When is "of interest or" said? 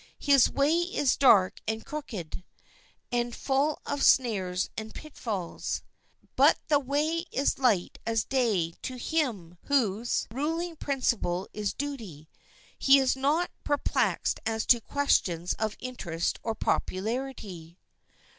15.59-16.55